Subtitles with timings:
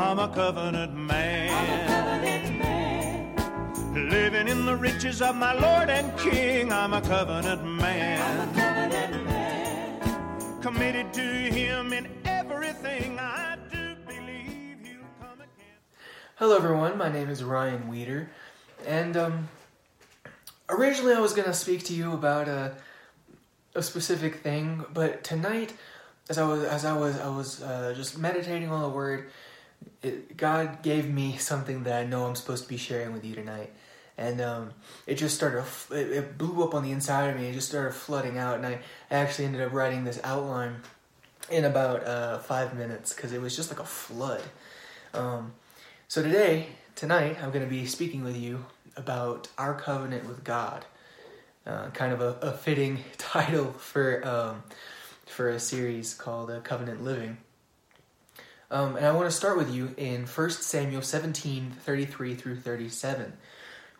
[0.00, 1.52] I'm a covenant man.
[4.08, 8.48] Living in the riches of my Lord and King, I'm a covenant man.
[10.62, 15.76] Committed to Him in everything I do, believe He'll come again.
[16.36, 16.96] Hello, everyone.
[16.96, 18.30] My name is Ryan Weeder,
[18.86, 19.50] and um,
[20.70, 22.74] originally I was gonna speak to you about a
[23.74, 25.74] a specific thing, but tonight,
[26.30, 29.30] as I was as I was I was uh, just meditating on the Word,
[30.02, 33.34] it, God gave me something that I know I'm supposed to be sharing with you
[33.34, 33.70] tonight,
[34.16, 34.70] and um,
[35.06, 35.64] it just started.
[35.90, 37.48] It, it blew up on the inside of me.
[37.48, 38.80] It just started flooding out, and I
[39.10, 40.76] actually ended up writing this outline
[41.50, 44.42] in about uh, five minutes because it was just like a flood.
[45.12, 45.52] Um,
[46.08, 48.64] so today, tonight, I'm going to be speaking with you
[48.96, 50.84] about our covenant with God.
[51.66, 54.62] Uh, kind of a, a fitting title for um,
[55.26, 57.36] for a series called uh, Covenant Living.
[58.70, 63.32] Um, and I want to start with you in 1 Samuel 17, 33 through 37,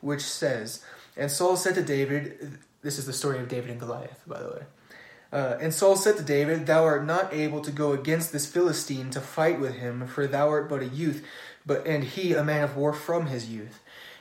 [0.00, 0.84] which says,
[1.17, 4.48] And Saul said to David, this is the story of David and Goliath, by the
[4.48, 4.62] way.
[5.33, 9.11] Uh, and Saul said to David, Thou art not able to go against this Philistine
[9.11, 11.25] to fight with him, for thou art but a youth,
[11.64, 13.80] but and he a man of war from his youth.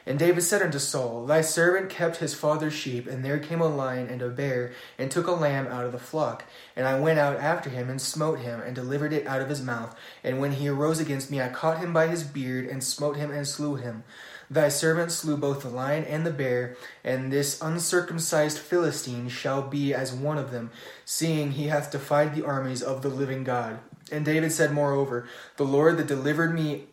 [0.10, 3.68] And David said unto Saul, Thy servant kept his father's sheep, and there came a
[3.68, 6.46] lion and a bear, and took a lamb out of the flock.
[6.76, 9.62] And I went out after him, and smote him, and delivered it out of his
[9.62, 9.96] mouth.
[10.24, 13.30] And when he arose against me, I caught him by his beard, and smote him,
[13.30, 14.04] and slew him.
[14.50, 19.94] Thy servant slew both the lion and the bear, and this uncircumcised Philistine shall be
[19.94, 20.72] as one of them,
[21.06, 23.78] seeing he hath defied the armies of the living God.
[24.12, 26.88] And David said, Moreover, The Lord that delivered me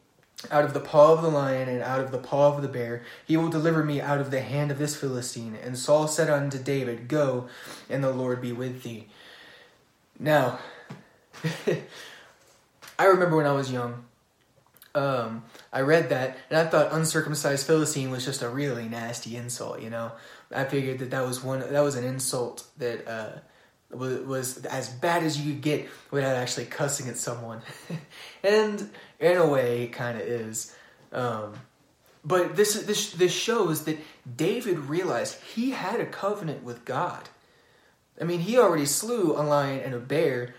[0.50, 3.02] out of the paw of the lion and out of the paw of the bear,
[3.24, 5.56] he will deliver me out of the hand of this Philistine.
[5.62, 7.48] And Saul said unto David, Go,
[7.88, 9.08] and the Lord be with thee.
[10.18, 10.58] Now,
[12.98, 14.04] I remember when I was young,
[14.94, 19.82] um, I read that and I thought uncircumcised Philistine was just a really nasty insult.
[19.82, 20.12] You know,
[20.54, 23.38] I figured that that was one that was an insult that uh,
[23.90, 27.62] was, was as bad as you could get without actually cussing at someone,
[28.42, 30.74] and in a way, it kind of is.
[31.12, 31.54] Um,
[32.24, 33.98] but this this this shows that
[34.36, 37.28] David realized he had a covenant with God.
[38.20, 40.54] I mean, he already slew a lion and a bear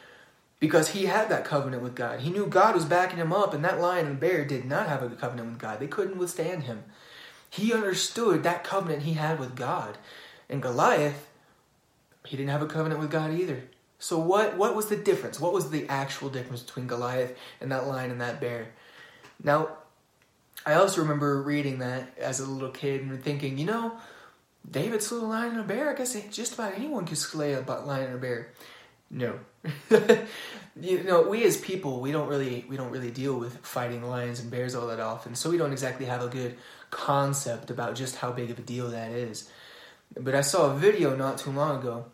[0.60, 2.22] because he had that covenant with God.
[2.22, 5.04] He knew God was backing him up, and that lion and bear did not have
[5.04, 5.80] a covenant with God.
[5.80, 6.84] They couldn't withstand him.
[7.50, 9.98] He understood that covenant he had with God.
[10.50, 11.27] And Goliath,
[12.28, 13.64] he didn't have a covenant with God either.
[14.00, 15.40] So what what was the difference?
[15.40, 18.68] What was the actual difference between Goliath and that lion and that bear?
[19.44, 19.70] Now,
[20.66, 23.94] I also remember reading that as a little kid and thinking, you know,
[24.70, 25.90] David slew a lion and a bear.
[25.90, 28.52] I guess just about anyone could slay a lion and a bear.
[29.10, 29.40] No,
[30.82, 34.42] you know, we as people, we don't really we don't really deal with fighting lions
[34.42, 36.58] and bears all that often, so we don't exactly have a good
[36.92, 39.50] concept about just how big of a deal that is.
[40.16, 42.06] But I saw a video not too long ago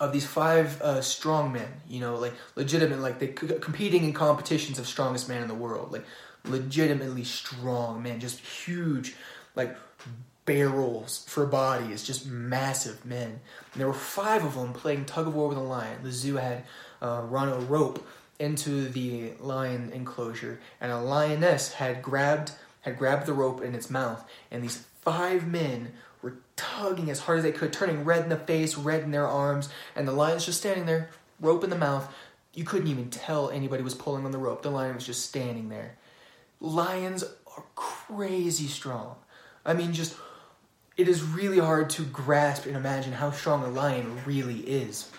[0.00, 4.78] of these five uh, strong men, you know, like legitimate, like they competing in competitions
[4.78, 6.04] of strongest man in the world, like
[6.44, 9.14] legitimately strong men, just huge,
[9.54, 9.76] like
[10.44, 13.40] barrels for bodies, just massive men.
[13.72, 16.02] And there were five of them playing tug of war with a lion.
[16.02, 16.64] The zoo had
[17.00, 18.06] uh, run a rope
[18.38, 23.88] into the lion enclosure, and a lioness had grabbed had grabbed the rope in its
[23.88, 25.92] mouth, and these five men
[26.22, 29.26] were tugging as hard as they could, turning red in the face, red in their
[29.26, 31.10] arms, and the lion's just standing there,
[31.40, 32.12] rope in the mouth.
[32.54, 34.62] You couldn't even tell anybody was pulling on the rope.
[34.62, 35.96] The lion was just standing there.
[36.60, 39.16] Lions are crazy strong.
[39.64, 40.16] I mean, just
[40.96, 45.10] it is really hard to grasp and imagine how strong a lion really is.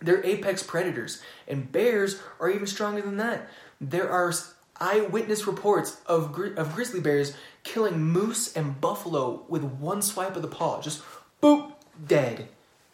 [0.00, 3.48] They're apex predators, and bears are even stronger than that.
[3.80, 4.32] There are
[4.82, 10.42] eyewitness reports of, gri- of grizzly bears killing moose and buffalo with one swipe of
[10.42, 10.80] the paw.
[10.80, 11.02] Just
[11.42, 11.72] boop,
[12.06, 12.48] dead.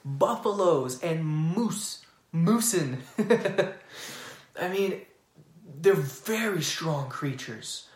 [0.04, 2.04] Buffaloes and moose.
[2.34, 2.98] Moosin.
[4.60, 5.00] I mean,
[5.80, 7.88] they're very strong creatures.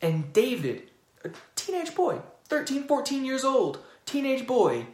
[0.00, 0.90] And David,
[1.24, 4.86] a teenage boy, 13, 14 years old, teenage boy,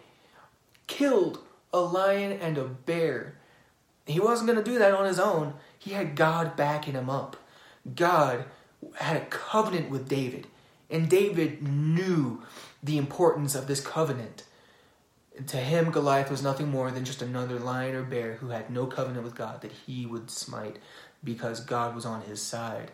[0.86, 1.40] killed
[1.72, 3.36] a lion and a bear.
[4.06, 5.54] He wasn't going to do that on his own.
[5.78, 7.36] He had God backing him up.
[7.94, 8.44] God
[8.96, 10.46] had a covenant with David,
[10.90, 12.42] and David knew
[12.82, 14.44] the importance of this covenant.
[15.46, 18.86] To him, Goliath was nothing more than just another lion or bear who had no
[18.86, 20.78] covenant with God that he would smite
[21.22, 22.90] because God was on his side.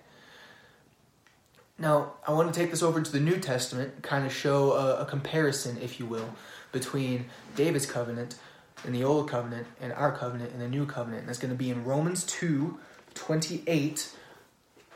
[1.78, 5.02] Now, I want to take this over to the New Testament, kind of show a,
[5.02, 6.34] a, comparison, if you will,
[6.70, 7.26] between
[7.56, 8.36] David's covenant
[8.84, 11.20] and the Old Covenant and our covenant and the New Covenant.
[11.20, 12.78] And that's going to be in Romans 2
[13.14, 14.12] 28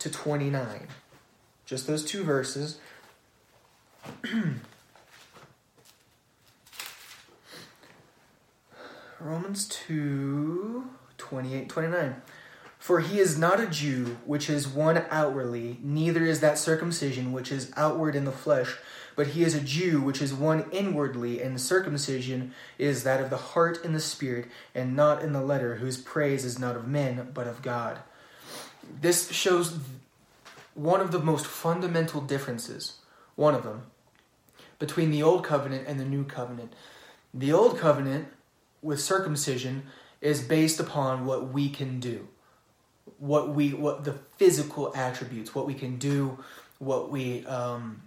[0.01, 0.89] to 29.
[1.67, 2.79] just those two verses.
[9.21, 10.85] Romans 2
[11.19, 12.23] 28 29.
[12.79, 17.51] For he is not a Jew, which is one outwardly, neither is that circumcision, which
[17.51, 18.77] is outward in the flesh,
[19.17, 23.37] but he is a Jew, which is one inwardly, and circumcision is that of the
[23.37, 27.33] heart and the spirit, and not in the letter, whose praise is not of men,
[27.35, 27.99] but of God.
[29.01, 29.79] This shows
[30.75, 32.99] one of the most fundamental differences,
[33.37, 33.83] one of them,
[34.79, 36.73] between the old covenant and the new covenant.
[37.35, 38.29] The old covenant
[38.83, 39.85] with circumcision
[40.21, 42.29] is based upon what we can do
[43.19, 46.39] what we what the physical attributes what we can do
[46.79, 48.03] what we um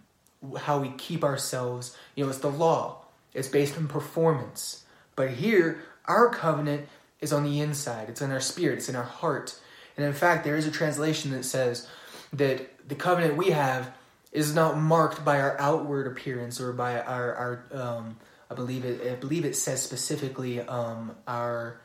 [0.57, 1.95] how we keep ourselves.
[2.15, 3.01] You know it's the law.
[3.33, 4.83] It's based on performance.
[5.15, 6.87] But here our covenant
[7.19, 8.09] is on the inside.
[8.09, 8.79] It's in our spirit.
[8.79, 9.59] It's in our heart
[9.97, 11.87] and in fact there is a translation that says
[12.33, 13.93] that the covenant we have
[14.31, 18.17] is not marked by our outward appearance or by our our um
[18.49, 21.81] I believe it I believe it says specifically um our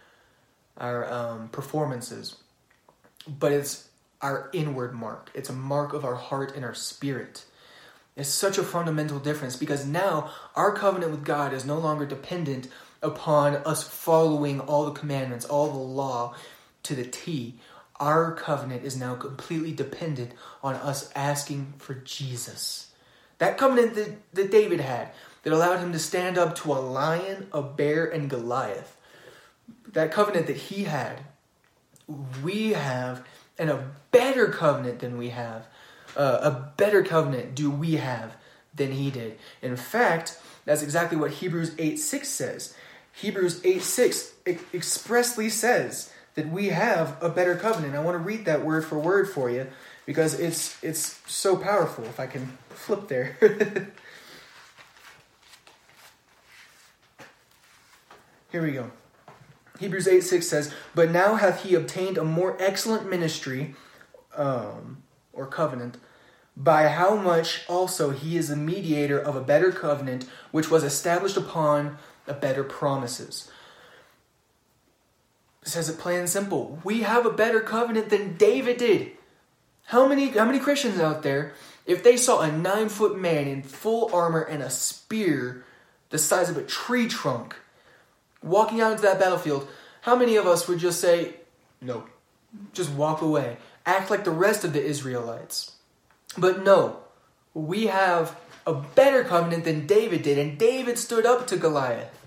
[0.78, 2.36] our um performances
[3.26, 3.88] but it's
[4.20, 5.30] our inward mark.
[5.34, 7.44] It's a mark of our heart and our spirit.
[8.16, 12.68] It's such a fundamental difference because now our covenant with God is no longer dependent
[13.02, 16.34] upon us following all the commandments, all the law
[16.84, 17.56] to the T.
[17.98, 20.32] Our covenant is now completely dependent
[20.62, 22.92] on us asking for Jesus.
[23.38, 25.10] That covenant that, that David had
[25.42, 28.96] that allowed him to stand up to a lion, a bear, and Goliath.
[29.92, 31.20] That covenant that he had
[32.42, 33.26] we have,
[33.58, 35.66] and a better covenant than we have.
[36.16, 38.36] Uh, a better covenant do we have
[38.74, 39.38] than he did.
[39.60, 42.74] In fact, that's exactly what Hebrews 8 6 says.
[43.12, 44.32] Hebrews 8 6
[44.72, 47.96] expressly says that we have a better covenant.
[47.96, 49.66] I want to read that word for word for you
[50.04, 52.04] because it's it's so powerful.
[52.04, 53.36] If I can flip there.
[58.52, 58.90] Here we go.
[59.78, 63.74] Hebrews 8 6 says, But now hath he obtained a more excellent ministry,
[64.34, 65.02] um,
[65.32, 65.98] or covenant,
[66.56, 71.36] by how much also he is a mediator of a better covenant, which was established
[71.36, 73.50] upon a better promises.
[75.66, 76.78] Says it plain and simple.
[76.84, 79.10] We have a better covenant than David did.
[79.86, 81.54] How many how many Christians out there,
[81.86, 85.64] if they saw a nine foot man in full armor and a spear
[86.10, 87.56] the size of a tree trunk,
[88.42, 89.66] walking out into that battlefield,
[90.02, 91.34] how many of us would just say,
[91.80, 92.04] no,
[92.72, 95.72] just walk away, act like the rest of the Israelites?
[96.38, 96.98] But no,
[97.54, 102.25] we have a better covenant than David did, and David stood up to Goliath.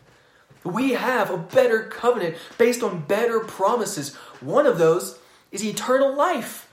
[0.64, 4.16] We have a better covenant based on better promises.
[4.42, 5.18] One of those
[5.52, 6.72] is eternal life.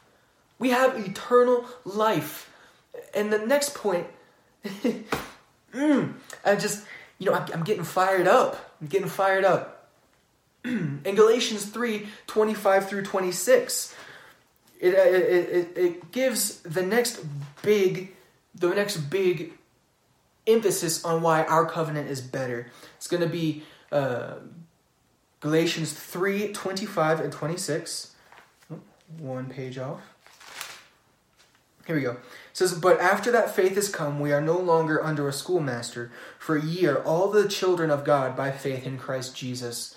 [0.58, 2.52] We have eternal life.
[3.14, 4.06] And the next point,
[4.64, 6.84] mm, I just,
[7.18, 8.74] you know, I'm, I'm getting fired up.
[8.80, 9.88] I'm getting fired up.
[10.64, 13.94] In Galatians 3 25 through 26,
[14.80, 17.24] it, it, it, it gives the next
[17.62, 18.14] big,
[18.54, 19.52] the next big
[20.46, 22.70] emphasis on why our covenant is better.
[22.96, 23.62] It's going to be
[23.92, 24.34] uh,
[25.40, 28.14] Galatians 3 25 and 26.
[29.18, 30.00] one page off.
[31.86, 32.12] Here we go.
[32.12, 32.18] It
[32.52, 36.10] says, But after that faith has come, we are no longer under a schoolmaster.
[36.38, 39.94] For ye are all the children of God by faith in Christ Jesus.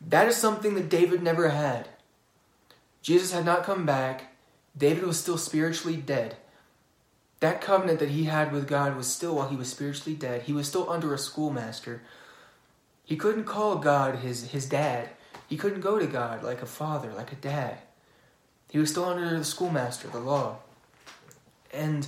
[0.00, 1.88] That is something that David never had.
[3.02, 4.34] Jesus had not come back.
[4.76, 6.36] David was still spiritually dead.
[7.40, 10.42] That covenant that he had with God was still while he was spiritually dead.
[10.42, 12.02] He was still under a schoolmaster.
[13.04, 15.10] He couldn't call God his, his dad.
[15.46, 17.78] He couldn't go to God like a father, like a dad.
[18.70, 20.56] He was still under the schoolmaster, the law.
[21.72, 22.06] And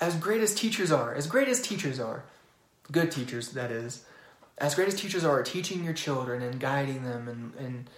[0.00, 2.24] as great as teachers are, as great as teachers are,
[2.90, 4.04] good teachers, that is,
[4.58, 7.90] as great as teachers are teaching your children and guiding them and, and,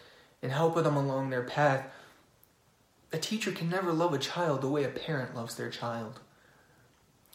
[0.42, 1.86] and helping them along their path,
[3.12, 6.20] a teacher can never love a child the way a parent loves their child.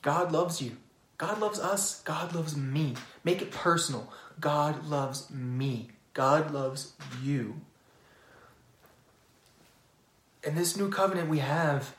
[0.02, 0.78] God loves you.
[1.18, 2.02] God loves us.
[2.02, 2.96] God loves me.
[3.24, 4.12] Make it personal.
[4.40, 5.90] God loves me.
[6.14, 6.94] God loves
[7.24, 7.62] you.
[10.44, 11.96] In this new covenant we have,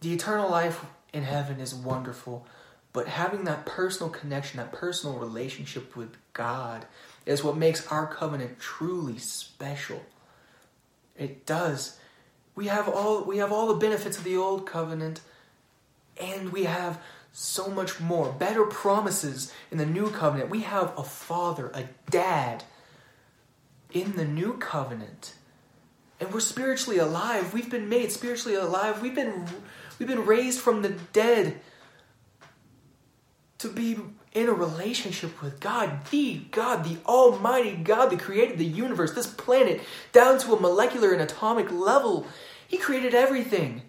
[0.00, 2.46] the eternal life in heaven is wonderful,
[2.92, 6.86] but having that personal connection, that personal relationship with God,
[7.24, 10.02] is what makes our covenant truly special.
[11.16, 11.98] It does.
[12.54, 15.20] We have all we have all the benefits of the old covenant,
[16.20, 17.00] and we have
[17.32, 18.30] so much more.
[18.32, 20.50] Better promises in the new covenant.
[20.50, 22.64] We have a father, a dad
[23.90, 25.34] in the new covenant.
[26.20, 27.52] And we're spiritually alive.
[27.52, 29.02] We've been made spiritually alive.
[29.02, 29.46] We've been
[30.02, 31.60] We've been raised from the dead
[33.58, 33.98] to be
[34.32, 39.28] in a relationship with God, the God, the Almighty God that created the universe, this
[39.28, 42.26] planet, down to a molecular and atomic level.
[42.66, 43.82] He created everything.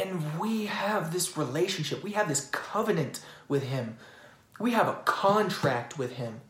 [0.00, 3.98] And we have this relationship, we have this covenant with Him,
[4.58, 6.40] we have a contract with Him.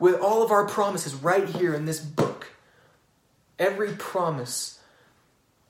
[0.00, 2.48] With all of our promises right here in this book.
[3.58, 4.80] Every promise,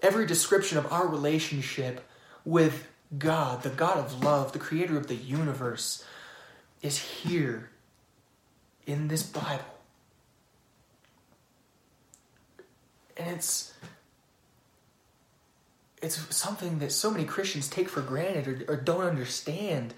[0.02, 2.04] every description of our relationship
[2.44, 6.04] with God, the God of love, the creator of the universe,
[6.82, 7.70] is here
[8.84, 9.64] in this Bible.
[13.16, 13.74] And it's
[16.06, 19.92] it's something that so many Christians take for granted or, or don't understand.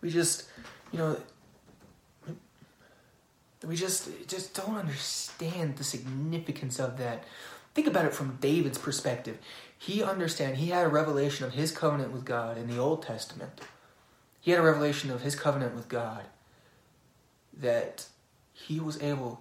[0.00, 0.44] We just,
[0.92, 1.16] you know,
[3.66, 7.24] we just just don't understand the significance of that.
[7.74, 9.38] Think about it from David's perspective.
[9.76, 13.60] He understand he had a revelation of his covenant with God in the Old Testament.
[14.40, 16.24] He had a revelation of his covenant with God
[17.56, 18.06] that
[18.52, 19.40] he was able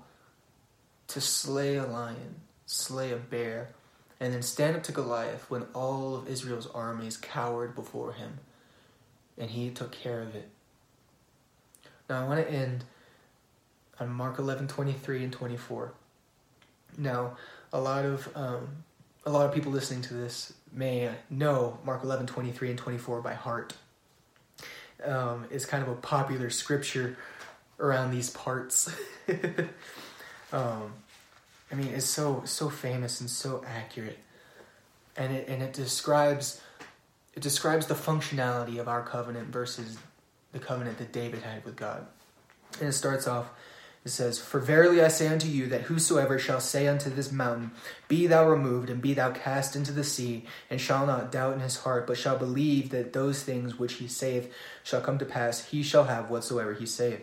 [1.08, 3.70] to slay a lion, slay a bear,
[4.24, 8.40] and then stand up to Goliath when all of Israel's armies cowered before him.
[9.38, 10.48] And he took care of it.
[12.10, 12.86] Now I want to end
[14.00, 15.92] on Mark 11, 23 and 24.
[16.98, 17.36] Now,
[17.74, 18.70] a lot of um,
[19.26, 23.34] a lot of people listening to this may know Mark 11, 23 and 24 by
[23.34, 23.74] heart.
[25.04, 27.18] Um, it's kind of a popular scripture
[27.78, 28.90] around these parts.
[30.54, 30.94] um,
[31.74, 34.20] I mean, it's so so famous and so accurate,
[35.18, 36.62] and it and it describes
[37.34, 39.98] it describes the functionality of our covenant versus
[40.52, 42.06] the covenant that David had with God.
[42.80, 43.50] And it starts off
[44.06, 47.72] it says, For verily I say unto you, that whosoever shall say unto this mountain,
[48.10, 51.62] Be thou removed, and be thou cast into the sea, and shall not doubt in
[51.62, 54.52] his heart, but shall believe that those things which he saith
[54.84, 57.22] shall come to pass, he shall have whatsoever he saith.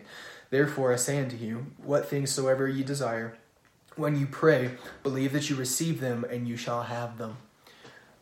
[0.49, 3.37] Therefore I say unto you, What things soever ye desire,
[3.95, 4.71] when you pray,
[5.03, 7.37] believe that you receive them, and you shall have them.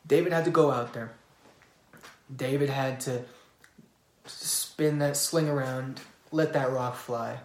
[0.05, 1.13] David had to go out there.
[2.35, 3.23] David had to
[4.25, 7.39] spin that sling around, let that rock fly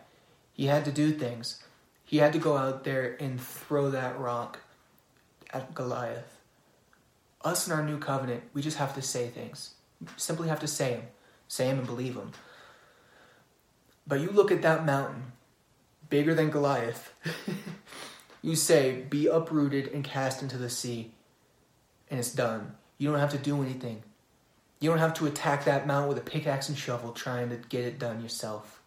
[0.55, 1.63] he had to do things.
[2.05, 4.61] He had to go out there and throw that rock
[5.53, 6.39] at Goliath.
[7.43, 9.75] Us in our new covenant, we just have to say things.
[10.17, 11.03] Simply have to say them.
[11.49, 12.33] Say them and believe them.
[14.07, 15.33] But you look at that mountain,
[16.09, 17.13] bigger than Goliath.
[18.45, 21.13] you say, Be uprooted and cast into the sea.
[22.11, 22.75] And it's done.
[22.99, 24.03] You don't have to do anything.
[24.81, 27.87] You don't have to attack that mountain with a pickaxe and shovel trying to get
[27.87, 28.83] it done yourself.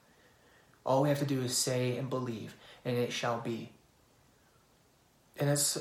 [0.85, 3.71] All we have to do is say and believe, and it shall be.
[5.37, 5.79] And it's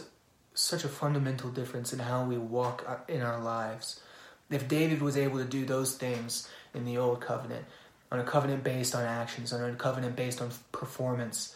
[0.54, 4.00] such a fundamental difference in how we walk uh, in our lives.
[4.48, 7.66] If David was able to do those things in the old covenant,
[8.10, 11.54] on a covenant based on actions, on a covenant based on performance,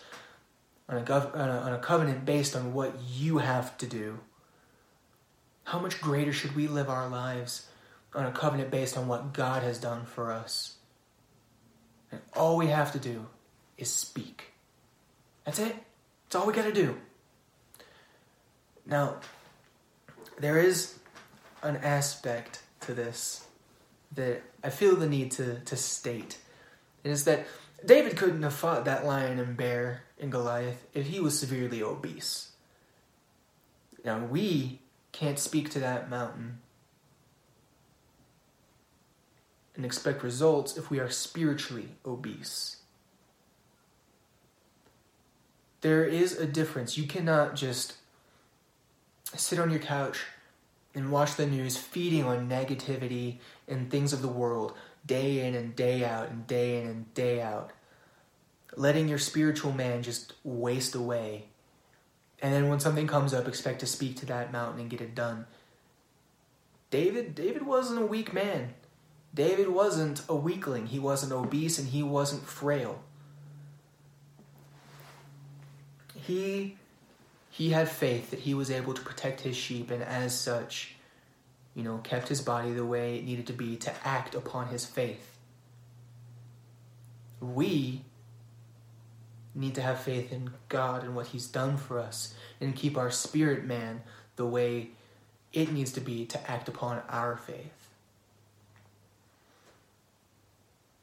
[0.90, 4.18] on a, gov- on a, on a covenant based on what you have to do,
[5.64, 7.68] how much greater should we live our lives
[8.12, 10.74] on a covenant based on what God has done for us?
[12.10, 13.26] And all we have to do
[13.78, 14.52] is speak.
[15.44, 15.76] That's it.
[16.24, 16.96] That's all we got to do.
[18.84, 19.16] Now,
[20.40, 20.98] there is
[21.62, 23.46] an aspect to this
[24.16, 26.38] that I feel the need to, to state.
[27.04, 27.46] Is that
[27.86, 32.52] David couldn't have fought that lion and bear in Goliath if he was severely obese.
[34.04, 34.78] Now, we
[35.10, 36.60] can't speak to that mountain
[39.74, 42.80] and expect results if we are spiritually obese
[45.80, 46.98] there is a difference.
[46.98, 47.94] You cannot just
[49.34, 50.24] sit on your couch
[50.94, 54.74] and watch the news feeding on negativity and things of the world
[55.06, 57.70] day in and day out and day in and day out.
[58.76, 61.46] Letting your spiritual man just waste away.
[62.40, 65.14] And then when something comes up, expect to speak to that mountain and get it
[65.14, 65.46] done.
[66.90, 68.74] David David wasn't a weak man.
[69.34, 70.86] David wasn't a weakling.
[70.86, 73.02] He wasn't obese and he wasn't frail.
[76.30, 76.76] he
[77.50, 80.94] he had faith that he was able to protect his sheep and as such
[81.74, 84.84] you know kept his body the way it needed to be to act upon his
[84.84, 85.36] faith
[87.40, 88.02] we
[89.54, 93.10] need to have faith in God and what he's done for us and keep our
[93.10, 94.02] spirit man
[94.36, 94.90] the way
[95.52, 97.80] it needs to be to act upon our faith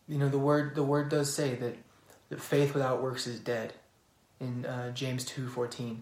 [0.08, 1.76] you know the word the word does say that,
[2.30, 3.74] that faith without works is dead
[4.40, 6.00] in uh, James 2:14.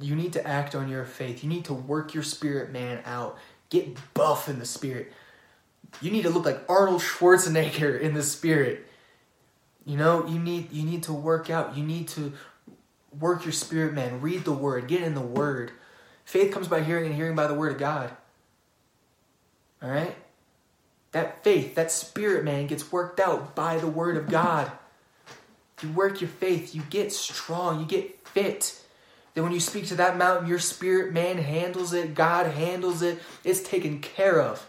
[0.00, 1.42] you need to act on your faith.
[1.42, 3.36] You need to work your spirit man out.
[3.68, 5.12] Get buff in the spirit.
[6.00, 8.86] You need to look like Arnold Schwarzenegger in the spirit.
[9.88, 11.74] You know, you need you need to work out.
[11.74, 12.34] You need to
[13.18, 14.20] work your spirit man.
[14.20, 14.86] Read the word.
[14.86, 15.72] Get in the word.
[16.26, 18.10] Faith comes by hearing and hearing by the word of God.
[19.82, 20.14] All right?
[21.12, 24.70] That faith, that spirit man gets worked out by the word of God.
[25.82, 28.78] You work your faith, you get strong, you get fit.
[29.32, 33.22] Then when you speak to that mountain, your spirit man handles it, God handles it,
[33.42, 34.68] it's taken care of.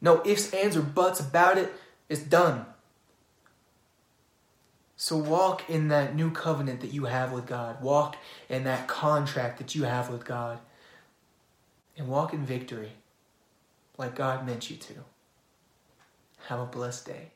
[0.00, 1.72] No ifs, ands, or buts about it,
[2.08, 2.66] it's done.
[5.02, 7.80] So walk in that new covenant that you have with God.
[7.80, 8.16] Walk
[8.50, 10.58] in that contract that you have with God.
[11.96, 12.92] And walk in victory
[13.96, 14.92] like God meant you to.
[16.48, 17.30] Have a blessed day.